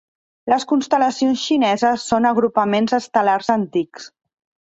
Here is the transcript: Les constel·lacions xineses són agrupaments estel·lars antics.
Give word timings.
Les 0.51 0.63
constel·lacions 0.69 1.43
xineses 1.49 2.07
són 2.13 2.27
agrupaments 2.29 2.97
estel·lars 3.01 3.51
antics. 3.59 4.09